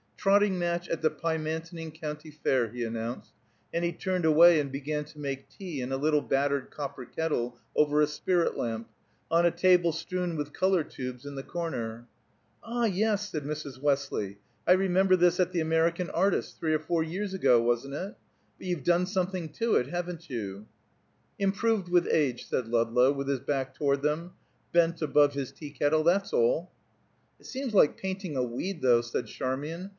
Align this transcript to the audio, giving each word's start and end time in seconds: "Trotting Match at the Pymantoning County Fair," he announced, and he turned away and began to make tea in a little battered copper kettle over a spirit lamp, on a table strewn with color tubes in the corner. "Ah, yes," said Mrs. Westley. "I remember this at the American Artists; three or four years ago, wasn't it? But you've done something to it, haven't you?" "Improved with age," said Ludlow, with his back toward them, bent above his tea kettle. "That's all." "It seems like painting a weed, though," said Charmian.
"Trotting 0.17 0.57
Match 0.59 0.87
at 0.89 1.01
the 1.01 1.09
Pymantoning 1.09 1.91
County 1.91 2.29
Fair," 2.29 2.69
he 2.69 2.83
announced, 2.83 3.31
and 3.73 3.83
he 3.83 3.91
turned 3.91 4.25
away 4.25 4.59
and 4.59 4.71
began 4.71 5.03
to 5.05 5.19
make 5.19 5.49
tea 5.49 5.81
in 5.81 5.91
a 5.91 5.97
little 5.97 6.21
battered 6.21 6.69
copper 6.69 7.05
kettle 7.05 7.57
over 7.75 8.01
a 8.01 8.07
spirit 8.07 8.55
lamp, 8.55 8.87
on 9.31 9.47
a 9.47 9.51
table 9.51 9.91
strewn 9.91 10.35
with 10.35 10.53
color 10.53 10.83
tubes 10.83 11.25
in 11.25 11.33
the 11.33 11.43
corner. 11.43 12.07
"Ah, 12.63 12.85
yes," 12.85 13.29
said 13.29 13.43
Mrs. 13.43 13.79
Westley. 13.81 14.37
"I 14.67 14.73
remember 14.73 15.15
this 15.15 15.39
at 15.39 15.51
the 15.53 15.59
American 15.59 16.09
Artists; 16.11 16.53
three 16.55 16.73
or 16.73 16.79
four 16.79 17.01
years 17.01 17.33
ago, 17.33 17.59
wasn't 17.59 17.95
it? 17.95 18.15
But 18.57 18.67
you've 18.67 18.83
done 18.83 19.07
something 19.07 19.49
to 19.53 19.75
it, 19.75 19.87
haven't 19.87 20.29
you?" 20.29 20.67
"Improved 21.39 21.89
with 21.89 22.07
age," 22.07 22.45
said 22.47 22.67
Ludlow, 22.67 23.11
with 23.11 23.27
his 23.27 23.39
back 23.39 23.73
toward 23.73 24.03
them, 24.03 24.33
bent 24.71 25.01
above 25.01 25.33
his 25.33 25.51
tea 25.51 25.71
kettle. 25.71 26.03
"That's 26.03 26.31
all." 26.31 26.71
"It 27.39 27.47
seems 27.47 27.73
like 27.73 27.97
painting 27.97 28.35
a 28.37 28.43
weed, 28.43 28.81
though," 28.83 29.01
said 29.01 29.25
Charmian. 29.25 29.89